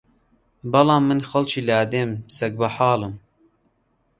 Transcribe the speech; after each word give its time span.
بەڵام 0.71 1.03
من 1.09 1.19
خەڵکی 1.29 1.65
لادێم 1.69 2.11
سەگ 2.37 2.53
بەحاڵم 2.61 3.13